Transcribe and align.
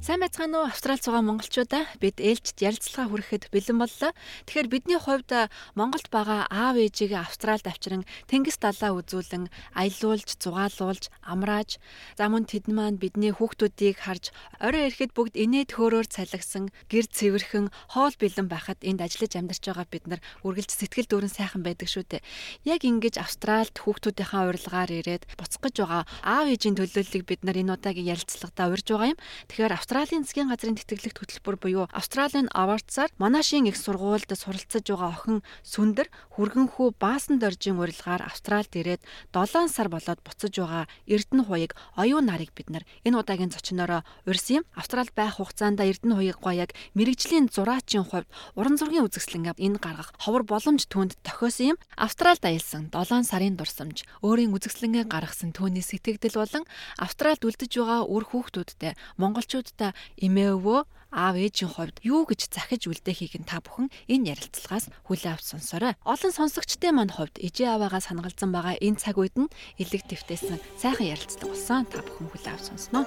Сайн 0.00 0.24
байцгаана 0.24 0.64
уу 0.64 0.72
Австрал 0.72 0.96
цугаа 0.96 1.20
монголчуудаа 1.20 1.84
бид 2.00 2.24
ээлжид 2.24 2.56
ярилцлага 2.64 3.12
хүрэхэд 3.12 3.52
бэлэн 3.52 3.84
боллоо. 3.84 4.16
Тэгэхээр 4.48 4.72
бидний 4.72 4.96
хувьд 4.96 5.52
Монголд 5.76 6.08
байгаа 6.08 6.48
аав 6.48 6.80
ээжигээ 6.80 7.20
Австралд 7.20 7.68
авчран 7.68 8.08
тэнгис 8.24 8.56
далаа 8.56 8.96
үзүүлэн 8.96 9.52
аялуулж, 9.76 10.40
зугаалуулж, 10.40 11.12
амрааж, 11.20 11.76
за 12.16 12.32
мөн 12.32 12.48
тэд 12.48 12.72
маань 12.72 12.96
бидний 12.96 13.28
хүүхдүүдийг 13.28 14.00
харж 14.00 14.32
орой 14.56 14.88
ирэхэд 14.88 15.12
бүгд 15.12 15.36
инээ 15.36 15.68
төөрөөр 15.68 16.08
цалигсан, 16.08 16.72
гэр 16.88 17.04
цэвэрхэн, 17.04 17.68
хоол 17.92 18.16
бэлэн 18.16 18.48
байхад 18.48 18.80
энд 18.80 19.04
ажиллаж 19.04 19.36
амьдарч 19.36 19.68
байгаа 19.68 19.84
бид 19.84 20.08
нар 20.08 20.24
үргэлж 20.48 20.80
сэтгэл 20.80 21.12
дүүрэн 21.12 21.28
сайхан 21.28 21.60
байдаг 21.60 21.92
шүү 21.92 22.08
дээ. 22.08 22.24
Яг 22.64 22.88
ингэж 22.88 23.20
Австралд 23.20 23.76
хүүхдүүдийнхээ 23.76 24.48
урилгаар 24.48 24.90
ирээд 24.96 25.28
буцах 25.36 25.60
гэж 25.60 25.76
байгаа 25.84 26.02
аав 26.24 26.48
ээжийн 26.48 26.80
төлөөллийг 26.80 27.28
бид 27.28 27.44
нар 27.44 27.60
энэ 27.60 27.76
удаагийн 27.76 28.16
ярилцлагадаа 28.16 28.72
урьж 28.72 28.88
байгаа 28.88 29.12
юм. 29.12 29.20
Тэгэхээр 29.44 29.76
Австралийн 29.90 30.22
засгийн 30.22 30.46
газрын 30.46 30.78
тэтгэлэгт 30.78 31.18
хөтөлбөр 31.18 31.56
буюу 31.58 31.84
Австралийн 31.90 32.46
Awards-аар 32.54 33.10
Монашийн 33.18 33.66
их 33.66 33.74
сургуульд 33.74 34.30
суралцж 34.30 34.86
байгаа 34.86 35.10
охин 35.10 35.42
Сүндэр 35.66 36.06
хүргэнхүү 36.30 36.94
Баасан 36.94 37.42
доржийн 37.42 37.74
урилгаар 37.74 38.22
Австралид 38.22 38.70
ирээд 38.70 39.02
7 39.34 39.66
сар 39.66 39.90
болоод 39.90 40.22
буцаж 40.22 40.54
байгаа 40.54 40.86
Эрдэнэ 41.10 41.42
хуяг 41.42 41.74
оюун 41.98 42.30
нарыг 42.30 42.54
бид 42.54 42.70
нар 42.70 42.86
энэ 43.02 43.18
удаагийн 43.18 43.50
зочноороо 43.50 44.06
урьсан 44.30 44.62
юм. 44.62 44.64
Австралид 44.78 45.10
байх 45.18 45.42
хугацаанд 45.42 45.82
Эрдэнэ 45.82 46.14
хуяг 46.14 46.38
гоёг 46.38 46.70
мэрэгжлийн 46.94 47.50
зураачийн 47.50 48.06
хувьд 48.06 48.30
уран 48.54 48.78
зургийн 48.78 49.10
үзэсгэлэнгээ 49.10 49.58
энэ 49.58 49.82
гаргах 49.82 50.14
ховор 50.22 50.46
боломж 50.46 50.86
түүнд 50.86 51.18
тохиосон 51.26 51.74
юм. 51.74 51.78
Австралид 51.98 52.46
аялсан 52.46 52.94
7 52.94 53.26
сарын 53.26 53.58
дурсамж 53.58 54.06
өөрийн 54.22 54.54
үзэсгэлэнгээ 54.54 55.10
гаргасан 55.10 55.50
түүний 55.50 55.82
сэтгэгдэл 55.82 56.38
болон 56.38 56.62
Австралид 56.94 57.42
үлдэж 57.42 57.74
байгаа 57.74 58.06
үр 58.06 58.22
хүүхдүүдтэй 58.30 58.94
монголчууд 59.18 59.79
та 59.80 59.96
эмээ 60.20 60.60
өвөө 60.60 60.80
аав 61.10 61.34
ээжийн 61.34 61.70
хувьд 61.74 61.96
юу 62.06 62.22
гэж 62.28 62.54
захиж 62.54 62.86
үлдээхийг 62.86 63.42
нь 63.42 63.48
та 63.48 63.58
бүхэн 63.58 63.90
энэ 64.06 64.30
ярилцлагаас 64.36 64.92
хүлээ 65.08 65.32
авч 65.34 65.44
сонсоорой. 65.50 65.98
Олон 66.06 66.32
сонсогчдын 66.36 66.94
мань 66.94 67.10
хувьд 67.10 67.42
ээжээ 67.42 67.74
аваагаа 67.74 68.02
санагалзан 68.04 68.54
байгаа 68.54 68.78
энэ 68.78 69.00
цаг 69.02 69.18
үед 69.18 69.34
нь 69.34 69.50
элэг 69.82 70.06
твтээсэн 70.06 70.62
сайхан 70.78 71.10
ярилцлага 71.10 71.50
болсон. 71.50 71.82
Та 71.90 72.04
бүхэн 72.06 72.30
хүлээ 72.30 72.52
авч 72.54 72.64
сонсноо. 72.70 73.04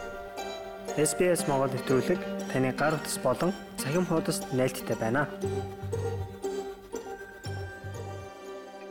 SBS 1.00 1.48
Монгол 1.48 1.72
нэвтрүүлэг 1.72 2.20
таны 2.52 2.76
гар 2.76 3.00
утас 3.00 3.16
болон 3.24 3.56
цахим 3.80 4.04
хуудасд 4.04 4.52
нийлдэхтэй 4.52 5.00
байна. 5.00 5.32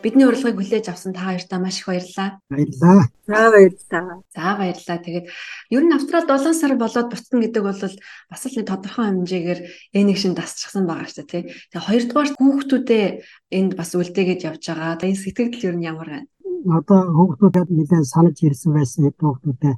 Бидний 0.03 0.27
урилгыг 0.27 0.59
хүлээж 0.59 0.91
авсан 0.91 1.15
та 1.15 1.31
хоёртаа 1.31 1.59
маш 1.63 1.79
их 1.79 1.87
баярлалаа. 1.87 2.43
Баярлалаа. 2.51 3.07
За 3.23 3.39
баярлалаа. 3.55 4.19
За 4.35 4.51
баярлалаа. 4.59 4.99
Тэгээд 4.99 5.27
ер 5.71 5.83
нь 5.87 5.95
Австрал 5.95 6.27
7 6.27 6.53
сар 6.59 6.75
болоод 6.75 7.09
буцна 7.09 7.39
гэдэг 7.39 7.63
бол 7.63 7.79
бас 7.79 8.43
л 8.43 8.57
нэг 8.59 8.67
тодорхой 8.67 9.07
хэмжээгээр 9.07 9.61
энийг 9.95 10.19
шин 10.19 10.35
дасчихсан 10.35 10.91
байгаа 10.91 11.07
шүү 11.07 11.23
дээ, 11.23 11.31
тий. 11.31 11.43
Тэгээд 11.71 11.87
хоёрдугаар 11.87 12.31
хүүхдүүдээ 12.35 13.07
энд 13.55 13.73
бас 13.79 13.91
үлдээгээд 13.95 14.45
явж 14.51 14.63
байгаа. 14.67 15.07
Энэ 15.07 15.23
сэтгэл 15.23 15.67
ер 15.71 15.77
нь 15.79 15.87
ямар 15.87 16.09
байна? 16.11 16.29
Одоо 16.67 17.01
хүүхдүүдэд 17.15 17.69
нэлээд 17.71 18.07
санаж 18.11 18.37
ирсэн 18.43 18.71
байсан 18.75 19.07
хүүхдүүдээ. 19.15 19.75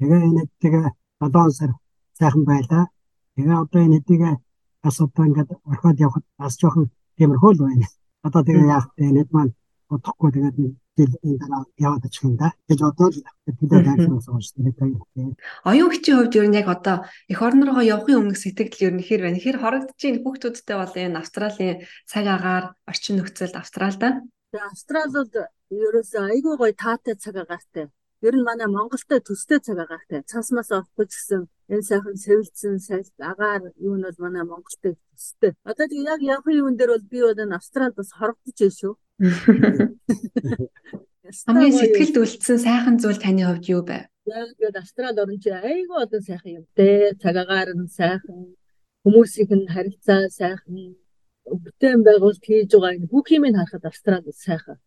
Тэгээ 0.00 0.20
энэ 0.32 0.42
тэгээ 0.64 0.86
7 1.20 1.52
сар 1.52 1.72
сайхан 2.16 2.44
байлаа. 2.48 2.84
Тэгээ 3.36 3.56
одоо 3.62 3.80
энэ 3.84 4.00
хэдийгээ 4.00 4.34
бас 4.82 4.96
одоо 5.04 5.24
ингээд 5.28 5.50
орхиод 5.68 5.98
явхад 6.00 6.24
бас 6.40 6.54
жоохон 6.56 6.86
тиймэрхүү 7.16 7.52
л 7.52 7.62
байна. 7.68 7.86
Одоо 8.26 8.42
тэгээ 8.42 8.66
яах 8.66 8.86
вэ? 8.96 9.06
Нэг 9.14 9.28
маань 9.30 9.52
бодохгүй 9.88 10.30
тэгээд 10.34 10.56
жил 10.98 11.14
энэ 11.22 11.38
дараа 11.38 11.62
яваад 11.78 12.06
очих 12.06 12.24
юм 12.26 12.34
да. 12.36 12.50
гэж 12.68 12.80
одоо 12.82 13.08
л 13.14 13.18
тэдээ 13.46 13.80
дайсан 13.86 14.20
сууж 14.20 14.46
тэгээд 14.52 14.78
оюун 15.70 15.92
хичийн 15.94 16.16
хувьд 16.18 16.38
ер 16.38 16.46
нь 16.50 16.58
яг 16.58 16.68
одоо 16.68 16.96
эх 17.30 17.38
орн 17.38 17.62
руугаа 17.62 17.86
явахын 17.86 18.18
өмнөх 18.20 18.38
сэтгэл 18.42 18.86
ер 18.86 18.94
нь 18.98 19.06
хэр 19.06 19.20
байна? 19.22 19.38
Хэр 19.38 19.56
хорогдож 19.62 20.00
ийн 20.02 20.18
хүүхдүүдтэй 20.20 20.76
бол 20.76 20.94
энэ 20.98 21.18
Австралийн 21.22 21.76
цаг 22.10 22.24
агаар 22.26 22.64
орчин 22.90 23.14
нөхцөлд 23.22 23.54
Австралда. 23.54 24.08
Тэгээ 24.50 24.66
Австрал 24.66 25.10
бол 25.14 25.32
ерөөсөө 25.70 26.22
айгүй 26.32 26.54
гоё 26.58 26.74
таатай 26.74 27.14
цаг 27.14 27.36
агаартай. 27.38 27.86
Ер 28.26 28.34
нь 28.34 28.42
манай 28.42 28.66
Монголтой 28.66 29.22
төстэй 29.22 29.62
цаг 29.62 29.78
агаартай. 29.78 30.26
Цасмаас 30.26 30.74
орохгүй 30.74 31.06
ч 31.06 31.14
гэсэн 31.14 31.46
энэ 31.70 31.86
сайхан 31.86 32.18
сэвэлцэн 32.18 32.82
сайд 32.82 33.06
агаар 33.22 33.70
юу 33.78 33.94
нь 33.94 34.02
бол 34.02 34.18
манай 34.18 34.42
Монголтой 34.42 34.98
төстэй. 35.14 35.54
Одоо 35.62 35.86
тэгээ 35.86 36.10
яг 36.14 36.20
явахын 36.26 36.58
юун 36.58 36.74
дээр 36.74 36.98
бол 36.98 37.06
би 37.12 37.22
бол 37.22 37.38
энэ 37.38 37.54
Австрал 37.54 37.94
бас 37.94 38.10
хорогдож 38.18 38.58
байна 38.58 38.74
шүү. 38.74 38.94
Хамгийн 41.46 41.78
сэтгэлд 41.78 42.18
үлдсэн 42.18 42.58
сайхан 42.58 42.98
зүйл 42.98 43.22
таны 43.22 43.46
хувьд 43.46 43.70
юу 43.70 43.86
байв? 43.86 44.10
Яг 44.26 44.50
гээд 44.58 44.82
Австрал 44.82 45.14
орн 45.22 45.38
чи 45.38 45.54
айгүй 45.54 45.98
одоо 46.02 46.18
сайхан 46.18 46.58
юм 46.58 46.66
те. 46.74 47.14
Цагаагаар 47.22 47.70
нь 47.78 47.86
сайхан, 47.86 48.58
хүмүүсийнх 49.06 49.54
нь 49.54 49.70
харилцаа 49.70 50.26
сайхан, 50.26 50.98
бүтээн 51.46 52.02
байгуулалт 52.02 52.42
хийж 52.42 52.74
байгаа 52.74 53.06
бүх 53.12 53.30
юмыг 53.30 53.54
харахад 53.54 53.86
Австрал 53.86 54.26
сайхан. 54.34 54.82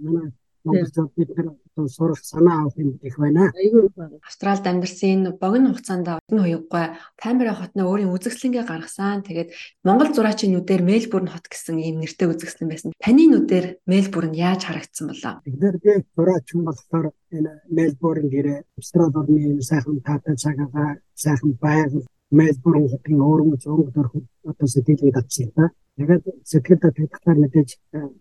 Манай 0.00 0.32
Монголчууд 0.64 1.12
бид 1.16 1.30
нар 1.36 1.48
одоо 1.76 1.88
сурах 1.88 2.20
санаа 2.22 2.62
авах 2.62 2.76
юм 2.78 2.98
их 3.02 3.18
байна. 3.18 3.50
Айгүй 3.58 3.90
байна. 3.96 4.16
Австралид 4.22 4.66
амьдарсан 4.66 5.10
энэ 5.14 5.30
богино 5.42 5.68
хугацаанд 5.74 6.08
энэ 6.30 6.42
хуяггүй 6.42 6.84
Камбера 7.22 7.54
хотны 7.54 7.82
өөрийн 7.82 8.14
үзэсгэлэнгээ 8.14 8.64
гаргасан. 8.70 9.26
Тэгээд 9.26 9.50
Монгол 9.82 10.10
зураачийн 10.14 10.52
нүдээр 10.54 10.82
Мельбурн 10.82 11.28
хот 11.34 11.46
гэсэн 11.50 11.82
ийм 11.82 11.98
нэртэй 11.98 12.28
үзэсгэлэн 12.30 12.70
байсан. 12.70 12.90
Таны 13.02 13.24
нүдээр 13.26 13.66
Мельбурн 13.90 14.32
яаж 14.38 14.62
харагдсан 14.64 15.06
болоо? 15.10 15.34
Тэгэхээр 15.42 15.76
би 15.82 15.92
зураач 16.14 16.46
юм 16.54 16.62
болохоор 16.68 17.06
энэ 17.34 17.52
Мельбурн 17.76 18.26
гэрээ 18.30 18.58
Австрали 18.78 19.16
орны 19.18 19.62
сайхан 19.62 19.98
таатай 20.06 20.36
цагаагаар 20.36 20.96
сайхан 21.14 21.52
байгаль 21.58 22.06
Мельбурн 22.30 22.88
хотын 22.88 23.18
өөрөмж 23.28 23.62
өнгө 23.66 23.90
дөрхөд 23.96 24.26
одоо 24.50 24.66
сэтгэлийг 24.70 25.14
татсан 25.14 25.50
та. 25.56 25.64
Тэгээд 25.96 26.24
сэтгэлдээ 26.50 26.92
тэгтгээр 26.96 27.38
мэдээж 27.42 27.70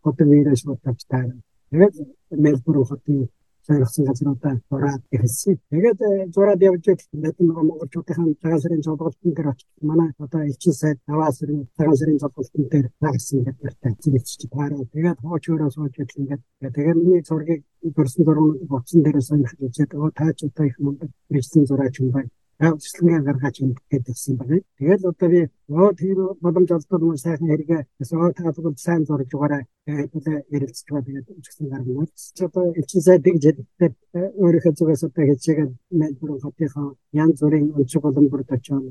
хотын 0.04 0.28
вирус 0.34 0.64
бодож 0.68 1.02
таарна. 1.08 1.40
Тэгээд 1.72 1.96
Мельбурн 2.44 2.86
хотын 2.86 3.30
сойрхсан 3.66 4.06
газруудаа 4.06 4.56
зураад 4.70 5.02
ирсэн. 5.16 5.56
Тэгээд 5.72 6.00
зураад 6.36 6.62
явж 6.70 6.84
байгаад 6.88 7.38
нөгөө 7.40 7.66
монголчуудын 7.70 8.36
цагаан 8.42 8.62
сарын 8.64 8.82
жолгалтын 8.86 9.32
дээр 9.36 9.52
очиж 9.52 9.70
манай 9.90 10.10
одоо 10.24 10.42
элчин 10.50 10.74
сайд 10.82 10.98
аваа 11.14 11.32
сарын 11.32 11.62
цагаан 11.78 11.98
сарын 12.00 12.22
жолгалтын 12.24 12.64
дээр 12.72 12.88
байгсан 13.04 13.40
гэдэгтэй 13.46 13.94
зэвчж 14.04 14.42
таараа. 14.54 14.84
Тэгээд 14.94 15.20
хооч 15.24 15.44
өрөө 15.54 15.70
сууж 15.72 15.94
идэл 15.96 16.22
ингээд 16.22 16.42
тэгээд 16.76 16.98
миний 17.00 17.22
зургийг 17.30 17.62
дурсан 17.96 18.24
зургууд 18.26 18.60
боцсон 18.72 19.00
дээрээ 19.04 19.28
сонирхож 19.30 19.60
үзээд 19.68 19.92
оо 19.96 20.10
таач 20.20 20.38
одоо 20.48 20.66
их 20.68 20.78
мундаг 20.84 21.10
бичсэн 21.32 21.64
зураач 21.70 21.96
юм 22.02 22.10
байна 22.16 22.30
авчлага 22.62 23.20
гаргаж 23.26 23.56
ингээд 23.62 24.06
гэсэн 24.06 24.36
байна. 24.38 24.62
Тэгээд 24.78 25.02
одоо 25.10 25.30
би 25.34 25.42
оо 25.70 25.90
тэр 25.98 26.18
боломж 26.44 26.70
олдсон 26.72 27.02
юм 27.02 27.18
сайхан 27.18 27.50
хэрэгээ 27.50 27.82
өсөө 28.02 28.34
та 28.38 28.54
бүгд 28.54 28.78
сайн 28.78 29.02
зурж 29.06 29.30
байгаарай. 29.34 29.64
Тэгээд 29.86 30.46
ярилцж 30.56 30.88
байгаа 30.94 31.26
үчигсэн 31.40 31.68
гаргана. 31.74 32.06
Чи 32.38 32.44
одоо 32.46 32.64
элчин 32.80 33.02
сайд 33.02 33.24
гэж 33.26 33.44
хэлдэг 33.46 33.94
өөрийнхөө 34.14 34.74
зүгээс 34.78 35.04
одоо 35.10 35.24
хийчихээд 35.26 35.72
Мельбурн 35.90 36.40
хотынхоо 36.46 36.88
янз 37.14 37.40
бүрийн 37.42 37.74
өнцөг 37.78 38.02
боломжууд 38.06 38.50
очоод 38.56 38.86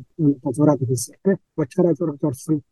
зураад 0.57 0.81
хийсэн. 0.83 1.15
Бочгараа 1.57 1.95
зураг 1.95 2.19
зурсан. 2.19 2.63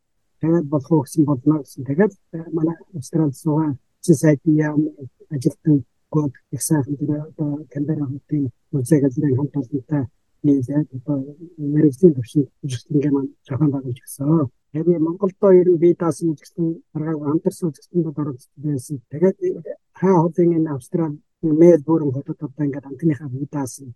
Тэгээд 0.42 0.66
болох 0.72 0.90
уу 0.92 1.02
гэсэн 1.06 1.24
болно 1.24 1.62
гэсэн. 1.62 1.86
Тэгээд 1.86 2.12
манай 2.56 2.76
Австрал 2.94 3.32
суугаа 3.32 3.78
чи 4.02 4.12
сайд 4.14 4.40
яам 4.44 4.82
ажилтан 5.30 5.84
гол 6.10 6.32
их 6.50 6.62
сайхан 6.62 6.96
тэр 6.96 7.10
одоо 7.28 7.66
Камбера 7.70 8.06
музей 8.72 9.00
газрын 9.00 9.36
хамт 9.36 9.56
олонтой 9.56 10.06
одоо 10.96 11.16
мэрэгжлийн 11.74 12.14
төвшин 12.14 12.42
үйлчлэнгээ 12.64 13.12
маань 13.14 13.30
зохион 13.46 13.70
байгуулж 13.72 14.00
гисэн. 14.02 14.50
Тэгээд 14.72 15.00
Монголдоо 15.06 15.52
ер 15.60 15.68
нь 15.70 15.80
бие 15.82 15.94
даасан 15.96 16.36
гэсэн 16.36 16.66
аргааг 16.94 17.18
хамтарсан 17.24 17.68
үзэсгэлэн 17.68 18.04
бол 18.04 18.20
оролцсон 18.22 18.52
байсан. 18.56 18.96
Тэгээд 19.10 19.36
хаа 20.00 20.16
хотын 20.22 20.56
энэ 20.56 20.72
Австрал 20.76 21.14
Мельбурн 21.40 22.12
хотод 22.12 22.42
одоо 22.42 22.64
ингээд 22.66 22.86
анхныхаа 22.86 23.28
бие 23.28 23.48
даасан 23.50 23.94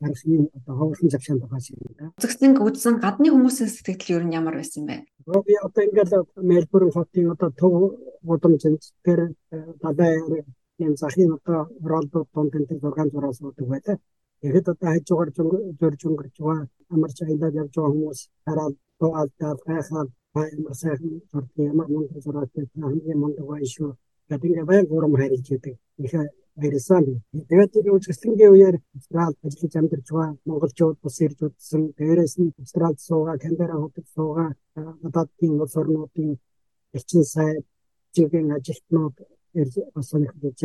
гарах 0.00 0.24
юм 0.24 0.48
одоо 0.56 0.74
ховорхон 0.76 1.10
завшаан 1.10 1.38
байгаа 1.38 1.60
шиг 1.60 1.76
юм 1.84 1.94
да. 1.98 2.12
Үзэсгэлэнг 2.18 2.58
үзсэн 2.66 2.96
гадны 3.04 3.28
хүмүүсийн 3.30 3.70
сэтгэл 3.70 4.16
ер 4.16 4.24
нь 4.24 4.36
ямар 4.40 4.56
байсан 4.56 4.86
бэ? 4.88 5.04
Би 5.46 5.54
одоо 5.66 5.82
ингээд 5.84 6.12
Мельбурн 6.50 6.90
хотын 6.90 7.30
одоо 7.34 7.50
төв 7.60 7.72
гудамжинд 8.28 8.82
тэр 9.04 9.20
бабаа 9.82 10.12
юм 10.78 10.96
захын 10.96 11.30
одоо 11.38 11.68
ролдод 11.82 12.28
донд 12.34 12.54
энэ 12.56 12.80
зургаан 12.80 13.10
зураас 13.10 13.40
уудаг 13.40 13.66
байлаа. 13.68 13.96
Тэгэхэд 14.40 14.66
одоо 14.72 14.88
хажуугаар 14.92 15.30
зөрж 15.80 16.00
өнгөрч 16.08 16.36
байгаа 16.38 16.68
амар 16.94 17.12
чайлаад 17.18 17.54
явж 17.62 17.74
байгаа 17.74 17.92
хүмүүс 17.94 18.20
хараад 18.46 18.74
тоалтаа 19.00 19.52
хайхаад 19.66 20.08
амар 20.56 20.76
сайхан 20.82 21.10
зурдаг 21.30 21.58
ямар 21.72 21.88
мундаг 21.94 22.18
зураад 22.24 22.50
хамгийн 22.82 23.18
мундаг 23.22 23.46
бай 23.50 23.64
шүү. 23.74 23.90
гэдэг 24.30 24.66
баян 24.68 24.86
гурам 24.86 25.14
харилж 25.20 25.46
байдаг. 25.50 25.74
Их 26.04 26.12
баярсан. 26.58 27.04
Тэгээд 27.48 27.70
тэр 27.72 27.86
үзэсгэлэнгийн 27.94 28.52
үеэр 28.52 28.76
Австрал 28.96 29.34
ажиллаж 29.46 29.74
амьдарч 29.76 30.06
байгаа 30.10 30.36
монголчууд 30.48 30.96
бас 31.02 31.16
ирж 31.24 31.38
удсан. 31.46 31.82
Дээрээс 31.98 32.34
нь 32.40 32.54
Австралид 32.62 33.00
суугаа, 33.00 33.38
Канбера 33.38 33.76
хотод 33.78 34.06
суугаа, 34.14 34.50
гадаадын 35.02 35.60
улс 35.62 35.74
орнуудын 35.80 36.30
элчин 36.96 37.24
сайд, 37.24 37.64
жигийн 38.14 38.52
ажилтнууд 38.56 39.16
ирж 39.60 39.74
бас 39.94 40.06
сонирхож 40.10 40.60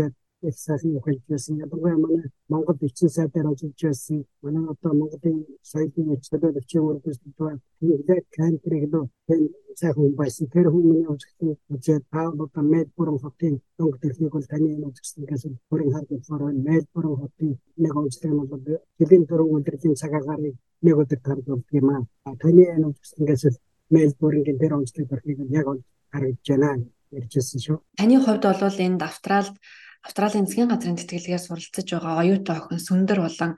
их 0.50 0.56
сайхан 0.58 0.96
ухаж 0.98 1.18
байсан. 1.30 1.58
Ядгаа 1.64 1.98
манай 1.98 2.28
Монгол 2.50 2.78
эцсийн 2.82 3.10
сайдаар 3.10 3.48
ажиллаж 3.52 3.82
байсан. 3.82 4.26
Манай 4.42 4.64
одоо 4.74 4.94
Монголын 4.94 5.38
соёлын 5.72 6.14
эцэдэр 6.16 6.58
өчиг 6.60 6.82
үргэлж 6.84 7.22
байгаа. 7.38 7.60
Тэгээд 7.80 8.26
кантри 8.38 8.76
гэдэг 8.82 9.04
хэн 9.28 9.42
сайхан 9.80 10.04
хүн 10.04 10.16
байсан. 10.22 10.46
Тэр 10.54 10.68
хүмүүний 10.74 11.10
үзэгдэл 11.14 11.56
үзээд 11.74 12.04
та 12.12 12.22
одоо 12.30 12.64
Мельбурн 12.74 13.20
хотын 13.24 13.54
дөнгө 13.78 13.98
техник 14.04 14.32
бол 14.36 14.48
таны 14.52 14.70
үзэгдэл 14.90 15.30
гэсэн 15.32 15.54
бүрэн 15.70 15.94
хардвар 15.94 16.54
Мельбурн 16.68 17.16
хотын 17.22 17.52
нэг 17.84 17.96
үзэгдэл 17.96 18.34
нь 18.34 18.50
бол 18.52 18.64
жилийн 19.00 19.24
дөрөв 19.30 19.50
өдрийн 19.58 19.96
цагаагаар 20.02 20.42
нэг 20.86 20.96
өдөр 21.02 21.20
гардаг 21.28 21.62
юм 21.80 21.90
аа. 21.90 22.04
Таны 22.42 22.64
үзэгдэл 22.90 23.30
гэсэн 23.30 23.54
Мельбурнгийн 23.94 24.58
тэр 24.62 24.74
онцлог 24.78 25.08
төрхийг 25.10 25.40
яг 25.60 25.68
харагдж 26.12 26.48
байна 26.50 26.86
ярьжсэн 27.14 27.60
шүү. 27.66 27.78
Таны 27.98 28.18
хувьд 28.22 28.44
бол 28.46 28.80
энэ 28.86 29.04
Австралид 29.06 29.56
Австралийн 30.04 30.46
засгийн 30.46 30.68
газрын 30.68 31.00
тэтгэлгээс 31.00 31.48
суралцж 31.48 31.88
байгаа 31.96 32.20
оюутан 32.24 32.58
охин 32.60 32.80
Сүндэр 32.84 33.20
болон 33.24 33.52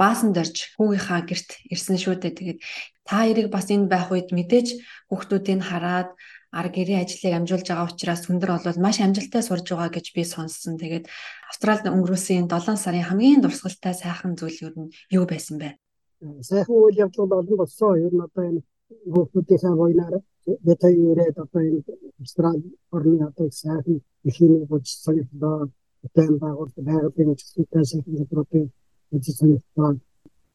Баасан 0.00 0.32
дорж 0.32 0.56
хүүгийнхаа 0.80 1.20
герт 1.28 1.50
ирсэн 1.68 2.00
шүү 2.00 2.16
дээ. 2.16 2.32
Тэгээд 2.38 2.58
та 3.04 3.20
хоёрыг 3.20 3.48
бас 3.52 3.68
энд 3.68 3.86
байх 3.92 4.08
үед 4.08 4.32
мэдээж 4.32 4.68
хүүхдүүдийг 5.12 5.60
хараад 5.60 6.08
ар 6.50 6.68
гэрээ 6.74 7.04
ажлыг 7.04 7.34
амжуулж 7.36 7.66
байгаа 7.68 7.86
учраас 7.86 8.24
Сүндэр 8.26 8.50
бол 8.50 8.82
маш 8.82 8.98
амжилттай 9.04 9.42
сурж 9.44 9.66
байгаа 9.70 9.90
гэж 9.92 10.06
би 10.16 10.22
сонссон. 10.24 10.80
Тэгээд 10.82 11.04
Австралид 11.50 11.86
өнгөрөөсөн 11.92 12.48
7 12.48 12.80
сарын 12.80 13.06
хамгийн 13.06 13.40
дурсгалтай 13.44 13.94
сайхан 13.94 14.34
зүйл 14.40 14.58
юу 14.66 14.90
юу 15.14 15.24
байсан 15.30 15.62
бэ? 15.62 15.78
Сайхан 16.42 16.74
үйл 16.74 16.96
явдал 17.04 17.28
олон 17.28 17.56
болсон. 17.60 18.00
Ер 18.02 18.12
нь 18.16 18.24
одоо 18.26 18.42
энэ 18.50 18.60
хүүхдүүдийнхээ 19.12 19.74
воинаар 19.78 20.14
ятаг 20.72 20.92
ирээд 20.96 21.36
одоо 21.38 21.60
энэ 21.62 21.80
Австрали 22.20 22.66
орны 22.90 23.22
одоо 23.30 23.46
сайхан 23.50 24.02
ихийн 24.28 24.66
болж 24.66 24.86
сонирхлоо. 25.04 25.70
Тэм 26.16 26.32
байгуулт 26.42 26.76
байгалийн 26.88 27.30
зөвхөн 27.38 27.84
сайхан 27.90 28.14
зөвлөдөө 28.18 28.64
үзэж 29.14 29.36
сонирхлоо. 29.38 29.90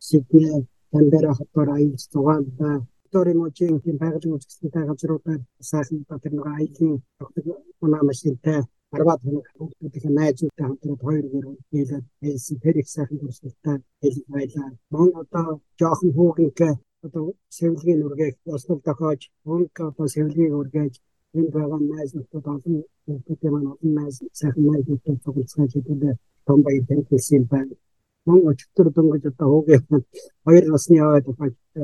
Сидней, 0.08 0.60
Канбера 0.92 1.32
хотоор 1.40 1.70
аялж 1.72 2.02
зугаалда 2.14 2.70
Викторийн 3.16 3.40
мужийн 3.42 3.78
тийм 3.84 3.98
байгалийн 4.02 4.36
үзэсгэлэнтэй 4.36 4.84
газруудаар 4.88 5.42
сайхан 5.70 6.00
тэр 6.24 6.34
нэг 6.36 6.46
аялын 6.56 6.94
тогтмол 7.20 7.62
унаа 7.84 8.04
машинтай 8.10 8.60
арваад 8.96 9.22
хоног 9.24 9.48
хүүхдүүдийн 9.58 10.14
найзуудтай 10.20 10.66
хамтраад 10.68 11.02
хоёр 11.06 11.26
гэр 11.34 11.46
нийлээд 11.72 12.06
хэлсэн 12.22 12.58
тэр 12.64 12.76
их 12.82 12.88
сайхан 12.96 13.18
дурсгалтай 13.20 13.78
хэлж 14.02 14.26
байлаа. 14.34 14.70
Мон 14.94 15.10
одоо 15.22 15.48
жоохон 15.80 16.12
хүүгийнхээ 16.18 16.74
одоо 17.06 17.26
сэвлэгийн 17.58 18.06
үргэж 18.08 18.36
оснол 18.56 18.82
тохиож 18.88 19.22
өнг 19.54 19.74
одоо 19.90 20.08
сэвлэгийг 20.14 20.54
үргэж 20.60 20.94
энд 21.40 21.52
байгаа 21.56 21.80
найзууд 21.82 22.28
олон 22.34 22.84
хүмүүстэй 23.06 23.50
маань 23.52 23.72
олон 23.74 23.92
найз 24.00 24.16
сайхан 24.40 24.66
найзуудтай 24.70 25.16
цуглацгааж 25.24 25.72
хэдүүлээ 25.74 26.16
том 26.48 26.60
баяр 26.66 26.84
тэнхсэн 26.90 27.44
байна. 27.52 27.74
Мөн 28.26 28.40
өчтөр 28.52 28.88
дөнгөж 28.96 29.24
одоо 29.32 29.48
хуугийн 29.52 29.84
хоёр 30.46 30.66
насны 30.74 30.96
яваад 31.04 31.26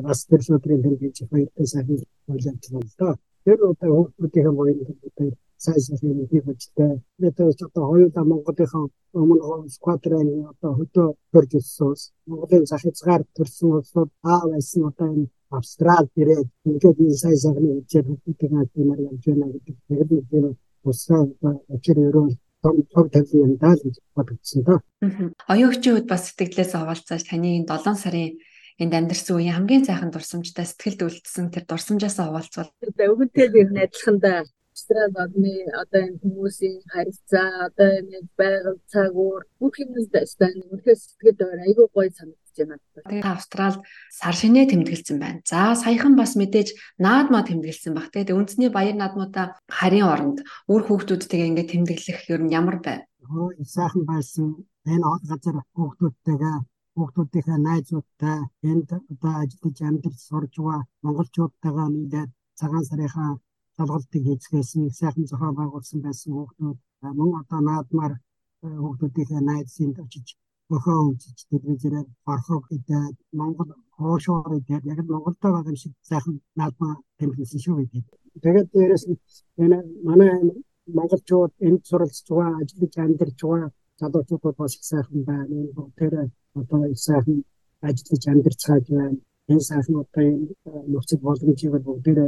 бас 0.08 0.20
тэр 0.30 0.42
шудрын 0.48 0.84
тэнхэж 0.84 1.18
хоёртой 1.32 1.68
сайхан 1.74 1.98
үйлчлэл 2.30 2.90
байна. 3.00 3.18
Тэр 3.46 3.60
одоо 3.72 3.90
хүүхдүүдийн 3.96 4.56
баяр 4.60 4.78
тэнхэж 4.88 5.36
сайн 5.64 5.80
сайн 5.80 6.28
хийх 6.32 6.48
үстэй. 6.52 6.94
Мэдээж 7.22 7.60
одоо 7.68 7.84
хоёулаа 7.92 8.26
Монголынхон 8.32 8.86
өмнө 9.20 9.70
сквадрын 9.76 10.30
одоо 10.52 10.72
хөдөө 10.80 11.08
төрж 11.32 11.52
ирсэн. 11.60 11.94
Монголын 12.30 12.66
захицгаар 12.72 13.22
төрсэн 13.36 13.70
улсууд 13.78 14.10
аа 14.32 14.44
байсан 14.52 14.82
одоо 14.90 15.08
энэ 15.14 15.28
Австрал 15.58 16.08
ирээд 16.22 16.48
ингээд 16.68 16.98
энэ 17.04 17.22
сайн 17.22 17.38
сайхны 17.44 17.70
үчир 17.80 18.04
хүмүүсийн 18.08 18.54
ажлаар 18.62 19.00
явж 19.10 19.24
байна 19.28 19.48
гэдэг. 19.54 19.76
Тэгээд 19.88 20.10
нэг 20.32 20.58
усаа 20.90 21.22
очир 21.76 21.98
өрөө 22.08 22.28
том 22.64 22.76
том 22.94 23.06
тавьсан 23.14 23.58
даа 23.62 23.76
гэж 23.84 23.96
бодсон 24.16 24.62
доо. 24.68 24.80
Оюучийн 25.52 25.96
үед 25.96 26.08
бас 26.12 26.24
сэтгэлээс 26.30 26.74
овалцааж 26.76 27.24
таны 27.28 27.50
энэ 27.58 27.70
7 27.70 27.98
сарын 28.04 28.38
энд 28.82 28.94
амьдэрсэн 28.98 29.36
үеийн 29.36 29.56
хамгийн 29.58 29.86
сайхан 29.86 30.12
дурсамжтай 30.14 30.66
сэтгэлд 30.66 31.02
үлдсэн 31.06 31.48
тэр 31.54 31.66
дурсамжаасаа 31.68 32.26
хуваалцвал. 32.28 32.70
Өвгөнтэй 32.82 33.48
би 33.54 33.62
да 34.26 34.44
Австрал 34.72 35.14
одны 35.26 35.54
одоо 35.82 36.02
энэ 36.08 36.20
хүмүүсийн 36.24 36.78
харилцаа 36.94 37.50
одоо 37.68 37.90
энэ 38.00 38.20
байгаль 38.40 38.80
цаг 38.92 39.12
уур 39.24 39.44
бүх 39.60 39.76
юмс 39.84 40.08
дэстэн 40.14 40.64
үнэхээр 40.72 41.00
сэтгэл 41.02 41.44
өөр 41.46 41.60
айгүй 41.66 41.88
гоё 41.96 42.10
санагдаж 42.56 42.92
байна. 42.96 43.10
Тэгээд 43.10 43.32
Австрал 43.34 43.76
сар 44.10 44.36
шинэ 44.36 44.62
тэмдэглэсэн 44.72 45.18
байна. 45.20 45.40
За 45.48 45.76
саяхан 45.76 46.14
бас 46.20 46.36
мэдээж 46.40 46.70
наадмаа 47.00 47.44
тэмдэглэсэн 47.48 47.94
баг. 47.96 48.12
Тэгээд 48.12 48.36
үндэсний 48.36 48.70
баяр 48.70 48.96
наадмуудаа 49.00 49.46
харийн 49.70 50.08
оронд 50.14 50.38
үр 50.72 50.82
хүүхдүүдтэйгээ 50.86 51.50
ингээд 51.52 51.72
тэмдэглэх 51.72 52.20
ер 52.34 52.42
нь 52.44 52.54
ямар 52.54 52.78
байв? 52.86 53.02
Хөө 53.26 53.64
сайхан 53.66 54.04
байсан. 54.10 54.46
Энэ 54.86 55.08
газар 55.30 55.58
хүүхдүүдтэйгээ 55.76 56.56
хүүхдүүдийнхээ 56.96 57.60
найзуудтай 57.68 58.38
энд 58.72 58.90
одоо 59.12 59.34
ажиллаж 59.42 59.78
амьдарч 59.88 60.18
сурж 60.28 60.54
байгаа 60.58 60.82
монголчуудтайгаа 61.04 61.88
нийлээд 61.92 62.32
цагаан 62.60 62.86
сарынхаа 62.90 63.32
толголтыг 63.78 64.24
хийцгээс 64.26 64.72
нэг 64.76 64.94
сайхан 65.00 65.26
зохион 65.30 65.56
байгуулсан 65.58 66.00
байсан 66.06 66.30
хүүхдүүд 66.34 66.78
мөн 67.18 67.32
одоо 67.42 67.60
наадмаар 67.70 68.14
э, 68.66 68.68
хүүхдүүдийнхээ 68.84 69.42
найзын 69.50 69.92
очиж 70.04 70.28
өхөө 70.76 71.00
үзэж 71.10 71.38
телевизээр 71.50 71.96
орхог 72.34 72.64
идээд 72.78 73.16
Монгол 73.40 73.72
хоошоор 73.98 74.52
идээд 74.60 74.84
яг 74.92 75.00
Монголд 75.14 75.38
байгаа 75.42 75.70
юм 75.72 75.78
шиг 75.84 75.94
сайхан 76.10 76.36
наадмаа 76.60 76.94
тэмдэглэсэн 77.18 77.62
шүү 77.64 77.76
гэдэг. 77.80 78.06
Тэгээд 78.44 78.68
дээрэс 78.74 79.04
нь 79.10 79.20
энэ 79.64 79.78
манай 80.08 80.32
монголчууд 80.98 81.54
энд 81.68 81.82
суралцж 81.90 82.28
байгаа 82.30 82.60
ажиллаж 82.62 82.94
амьдарч 82.98 83.40
байгаа 83.44 83.70
залуучууд 84.00 84.56
бас 84.62 84.74
их 84.78 84.84
сайхан 84.92 85.22
байна. 85.30 85.54
Энэ 85.62 85.76
бүгдээр 85.78 86.14
одоо 86.60 86.82
их 86.94 87.00
сайхан 87.08 87.38
ажиллаж 87.88 88.24
амьдарч 88.32 88.62
байгаа 88.68 88.98
байна. 89.00 89.18
Энэ 89.52 89.68
сайхан 89.70 89.96
одоо 90.04 90.24
энэ 90.32 90.48
э, 90.70 90.72
нөхцөл 90.92 91.22
боломжийг 91.26 91.74
бүгдээр 91.88 92.20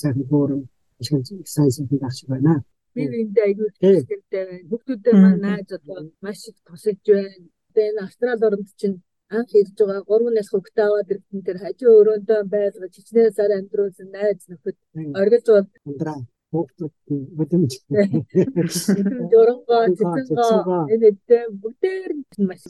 сайхан 0.00 0.24
хөөрөн 0.30 0.62
их 1.00 1.08
сайн 1.54 1.70
сайн 1.74 1.88
багш 2.02 2.20
байна. 2.32 2.54
Би 2.94 3.02
энд 3.20 3.36
аягүй 3.44 3.68
хэрэгтэй 3.80 4.20
байна. 4.30 4.68
Хүүхдүүдээ 4.70 5.14
маань 5.22 5.42
найз 5.44 5.70
одоо 5.78 5.98
маш 6.24 6.40
их 6.50 6.56
тусалж 6.66 7.04
байна. 7.08 7.46
Тэгээ 7.76 7.92
энэ 7.92 8.04
Австрали 8.08 8.46
оронд 8.48 8.68
чинь 8.80 8.96
анх 9.36 9.50
ирж 9.60 9.76
байгаа 9.76 10.04
3 10.08 10.32
нас 10.32 10.48
хөвгтэй 10.48 10.84
аваад 10.86 11.12
ирсэн 11.12 11.40
тэр 11.44 11.58
хажуу 11.60 11.92
өрөөндөө 12.00 12.40
байлгаж 12.54 12.92
хичнээн 12.96 13.36
сар 13.36 13.50
амьдруулсан 13.58 14.08
найз 14.16 14.40
нөхөд 14.48 14.76
оргилж 15.20 15.46
бол 15.52 15.68
ундраа 15.90 16.18
хүүхдүүд 16.52 16.94
бүдэмж 17.36 17.72
дөрөнгөө 19.32 19.82
цэцэнгөө 19.98 20.82
энэ 20.94 21.10
дэ 21.28 21.38
бүгдээр 21.60 22.10
маш 22.48 22.64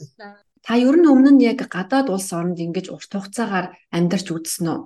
Та 0.65 0.73
ер 0.75 0.95
нь 0.99 1.07
өмнө 1.13 1.31
нь 1.37 1.45
яг 1.47 1.61
гадаад 1.71 2.11
улс 2.11 2.29
оронд 2.35 2.59
ингэж 2.59 2.91
урт 2.91 3.11
хугацаагаар 3.13 3.67
амьдарч 3.95 4.27
үзсэн 4.35 4.67
үү? 4.73 4.81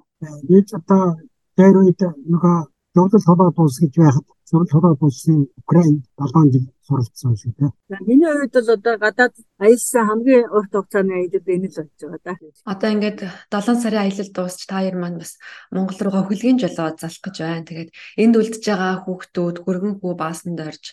Би 0.45 0.59
ч 0.67 0.75
одоо 0.77 1.17
тэр 1.57 1.75
үед 1.81 2.01
нөгөө 2.29 2.57
Зовлон 2.95 3.23
холоо 3.23 3.51
дуус 3.55 3.79
гэж 3.79 3.93
байхад 3.95 4.25
зовлон 4.43 4.67
холоо 4.67 4.93
дуусны 4.99 5.47
Украинд 5.63 6.03
7 6.19 6.51
жил 6.51 6.65
суралцсан 6.83 7.35
шүү 7.39 7.51
дээ. 7.55 7.71
Миний 8.03 8.27
хувьд 8.27 8.51
бол 8.51 8.69
одоо 8.75 8.95
гадаад 8.99 9.35
аялсан 9.63 10.03
хамгийн 10.11 10.51
урт 10.51 10.71
хугацааны 10.75 11.13
аялал 11.15 11.47
энэ 11.55 11.67
л 11.71 11.77
болж 11.79 11.99
байгаа 12.03 12.19
да. 12.27 12.33
Одоо 12.67 12.89
ингээд 12.91 13.19
7 13.47 13.79
сарын 13.79 14.03
аялал 14.03 14.31
дуусч 14.35 14.59
та 14.67 14.83
хоёр 14.83 14.95
маань 14.99 15.21
бас 15.23 15.39
Монгол 15.71 15.99
руугаа 16.03 16.23
хөлгийн 16.27 16.59
жолоо 16.59 16.91
залах 16.99 17.23
гэж 17.23 17.35
байна. 17.39 17.63
Тэгээд 17.63 17.89
энд 18.19 18.35
үлдэж 18.35 18.63
байгаа 18.67 18.93
хүүхдүүд 19.07 19.57
хөргөн 19.63 19.95
хүү 20.03 20.13
баасан 20.19 20.59
дорж 20.59 20.91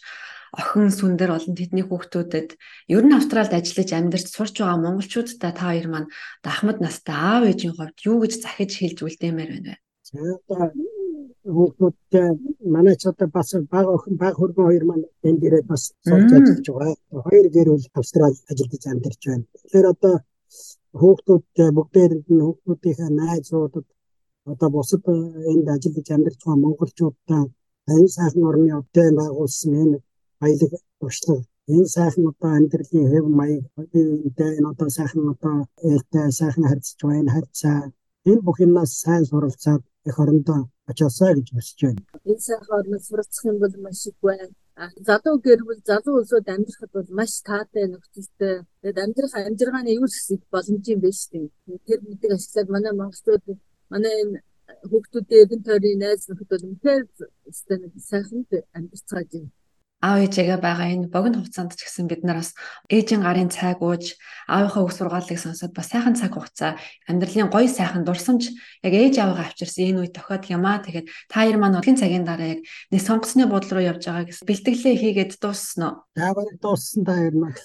охин 0.54 0.94
сүндэр 0.94 1.30
болон 1.34 1.54
тэдний 1.58 1.82
хүүхдүүдэд 1.82 2.48
ер 2.94 3.04
нь 3.04 3.16
Австралид 3.18 3.58
ажиллаж 3.58 3.90
амьдарч 3.92 4.26
сурч 4.30 4.54
байгаа 4.62 4.78
монголчуудтай 4.86 5.52
та 5.52 5.66
хоёр 5.74 5.86
маань 5.90 6.08
Ахмад 6.46 6.78
настай 6.78 7.12
аав 7.18 7.42
ээжийн 7.50 7.74
хувьд 7.76 7.98
юу 8.06 8.22
гэж 8.22 8.32
захиж 8.38 8.70
хэлж 8.78 8.98
үлдээмээр 9.02 9.50
байна 9.52 9.74
вэ? 9.74 9.76
Хүүхдүүдтэй 11.56 12.28
манай 12.74 12.96
ч 13.00 13.02
одоо 13.10 13.28
бас 13.36 13.48
бага 13.74 13.90
охин 13.96 14.14
бага 14.22 14.38
хөргөн 14.40 14.68
хоёр 14.68 14.84
маань 14.86 15.04
энд 15.28 15.40
ирээд 15.46 15.66
бас 15.72 15.82
сурч 16.08 16.30
ажиллаж 16.36 16.66
байгаа. 16.68 16.94
Хоёр 17.26 17.46
гэр 17.56 17.68
бүл 17.72 17.86
Австрали 17.98 18.38
ажиллаж 18.50 18.82
амьдарч 18.86 19.22
байна. 19.28 19.44
Тэгэхээр 19.54 19.86
одоо 19.94 20.14
хүүхдүүдтэй 21.00 21.70
бүгдээр 21.76 22.12
нь 22.34 22.44
хүүхдүүдийнхээ 22.46 23.10
найзуудад 23.20 23.86
одоо 24.52 24.68
бусад 24.74 25.04
энд 25.52 25.66
ажиллаж 25.74 26.08
амьдарч 26.14 26.40
байгаа 26.42 26.62
монголчуудтай 26.64 27.44
энэ 27.94 28.08
сайхан 28.16 28.44
орны 28.50 28.70
өвдөө 28.78 29.08
байгуулсан 29.18 29.72
энэ 29.82 29.98
баялаг 30.40 30.72
туршлага 31.00 31.42
энэ 31.74 31.88
сайхан 31.94 32.24
одоо 32.32 32.50
амьдралын 32.58 33.06
хэв 33.12 33.26
маяг 33.38 33.64
энэ 34.56 34.68
одоо 34.72 34.88
сайхан 34.96 35.24
одоо 35.34 35.56
ээлтэй 35.88 36.26
сайхан 36.40 36.64
харьцаж 36.70 36.98
байна 37.10 37.30
харьцаа 37.36 37.78
энэ 38.30 38.44
бүх 38.46 38.58
юмнаас 38.66 38.92
сайн 39.02 39.24
суралцаад 39.30 39.82
их 40.08 40.16
орондоо 40.22 40.60
очоосаа 40.90 41.32
гэж 41.36 41.48
хүсэж 41.52 41.78
байна. 41.84 42.02
Энэ 42.30 42.44
сайхан 42.46 42.78
орноос 42.80 43.04
суралцах 43.06 43.44
юм 43.50 43.58
бол 43.62 43.74
маш 43.84 44.00
их 44.10 44.18
байна. 44.22 44.54
Залуу 45.08 45.36
гэр 45.46 45.60
бүл 45.66 45.80
залуу 45.90 46.14
улсууд 46.20 46.46
амьдрахад 46.54 46.90
бол 46.96 47.08
маш 47.18 47.32
таатай 47.48 47.84
нөхцөлтэй. 47.88 48.54
Тэгээд 48.82 49.02
амьдрах 49.04 49.34
амжиргааны 49.36 49.90
юу 49.98 50.06
гэсэн 50.08 50.36
боломж 50.54 50.84
юм 50.94 51.00
шүү 51.20 51.30
дээ. 51.32 51.46
Тэр 51.86 52.00
мэдээ 52.08 52.32
ашиглаад 52.36 52.68
манай 52.74 52.92
монголчууд 52.96 53.44
манай 53.92 54.14
энэ 54.22 54.38
хүүхдүүдийн 54.90 55.42
эргэн 55.42 55.62
тойрны 55.66 55.92
найз 56.02 56.22
нөхөд 56.28 56.48
бол 56.52 56.66
үнэхээр 56.68 57.04
сайхан 58.10 58.42
амьдарч 58.76 59.06
байгаа 59.10 59.38
юм. 59.40 59.48
Аав 59.98 60.18
ээжээгээ 60.22 60.58
байгаа 60.62 60.88
энэ 60.94 61.10
богино 61.10 61.42
хугацаанд 61.42 61.74
ч 61.74 61.82
гэсэн 61.82 62.06
бид 62.06 62.22
нар 62.22 62.38
бас 62.38 62.54
ээжийн 62.86 63.22
гарын 63.26 63.50
цайг 63.50 63.82
ууж 63.82 64.14
аавынхаа 64.46 64.82
үг 64.86 64.92
сургаалыг 64.94 65.38
сонсоод 65.42 65.74
бас 65.74 65.90
сайхан 65.90 66.14
цаг 66.14 66.38
хугацаа 66.38 66.78
амьдралын 67.10 67.50
гоё 67.50 67.66
сайхан 67.66 68.06
дурсамж 68.06 68.54
яг 68.86 68.94
ээж 68.94 69.14
аавыгаа 69.18 69.50
авчирсан 69.50 69.90
энэ 69.90 70.00
үе 70.06 70.10
тохиод 70.14 70.44
юмаа 70.54 70.78
тэгээд 70.86 71.06
та 71.26 71.42
хоёр 71.42 71.58
маань 71.58 71.78
удгийн 71.82 71.98
цагийн 71.98 72.22
дараа 72.22 72.54
яг 72.54 72.60
нэг 72.94 73.02
сонгоцны 73.02 73.50
бодол 73.50 73.74
руу 73.74 73.90
явж 73.90 74.02
байгаа 74.06 74.30
гэсэн 74.30 74.46
бэлтгэлээ 74.46 74.94
хийгээд 75.02 75.32
дууссан 75.42 75.82
уу? 75.82 75.94
За 76.14 76.30
бараг 76.30 76.56
дууссан 76.62 77.02
та 77.02 77.12
хоёр 77.18 77.34
маань. 77.34 77.58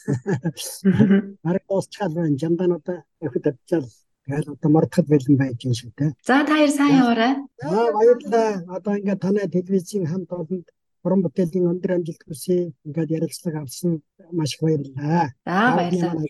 Бараг 1.46 1.64
дуусчихад 1.70 2.12
байна. 2.18 2.40
Жамдануудаа 2.42 3.00
ихэд 3.22 3.46
авчаал 3.54 3.88
Тэгэл 4.24 4.56
одоо 4.56 4.70
мартахад 4.72 5.08
бэлэн 5.12 5.36
байж 5.36 5.60
юм 5.68 5.74
шиг 5.76 5.92
те. 6.00 6.16
За 6.24 6.48
та 6.48 6.56
хоёр 6.56 6.72
сайн 6.72 6.96
яваарай. 7.04 7.34
За 7.60 7.92
баярлалаа. 7.92 8.50
Одоо 8.72 8.94
ингээд 8.96 9.20
танай 9.20 9.48
телевизийн 9.52 10.08
хамт 10.08 10.32
олонд 10.32 10.68
уран 11.04 11.22
бүтээлийн 11.24 11.68
өндөр 11.72 11.92
амжилт 12.00 12.24
хүсье. 12.24 12.72
Ингээд 12.88 13.16
ярилцлага 13.18 13.64
авсан 13.64 14.02
маш 14.32 14.56
их 14.56 14.62
баярлалаа. 14.64 15.28
За 15.44 15.76
баярлалаа. 15.76 16.24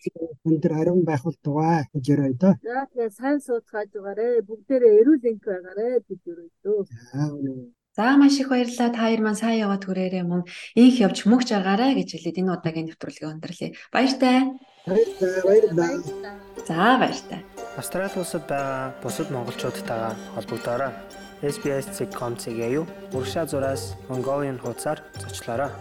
Өндөр 0.50 0.74
ариун 0.74 1.04
байх 1.06 1.24
бол 1.24 1.38
тугай 1.46 1.86
гэж 1.94 2.04
ярой 2.10 2.34
доо. 2.34 2.58
За 2.60 2.90
тэгээ 2.90 3.10
сайн 3.14 3.40
суудгааж 3.40 3.90
байгаарэ. 3.94 4.42
Бүгдээрээ 4.50 4.94
эрүүл 5.02 5.24
энх 5.30 5.44
байгаарэ 5.46 5.88
гэж 6.10 6.22
ярой 6.26 6.50
дөө. 6.66 6.82
За 7.94 8.18
маш 8.18 8.36
их 8.42 8.50
баярлалаа. 8.50 8.90
Та 8.90 9.06
хоёр 9.06 9.22
маань 9.22 9.38
сайн 9.38 9.62
яваад 9.62 9.86
хүрээрээ 9.86 10.26
мөн 10.26 10.42
инх 10.74 10.98
явж 10.98 11.30
мөнгө 11.30 11.46
жаргаарай 11.46 11.94
гэж 11.94 12.10
хэлээд 12.18 12.42
энэ 12.42 12.54
удаагийн 12.58 12.88
нэвтрүүлгийг 12.90 13.30
өндөрлөе. 13.30 13.70
Баяртай. 13.94 14.58
Баярлалаа. 14.90 15.46
Баярлалаа. 15.78 16.34
За 16.66 16.98
баяртай. 16.98 17.40
Австрали 17.78 18.18
улсад 18.18 18.50
байгаа 18.50 18.98
бусад 19.06 19.30
монголчуудтайгаа 19.30 20.18
холбогдоорой. 20.36 20.92
SBS.com-ийг 21.44 22.72
юу 22.80 22.86
урагшаа 23.12 23.46
зураас 23.46 23.82
Mongolian 24.08 24.58
хуудасаар 24.64 25.04
зочлоорой. 25.20 25.72